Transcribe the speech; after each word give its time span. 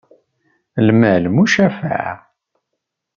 Lmal, 0.85 1.23
mucafaɛ. 1.35 2.09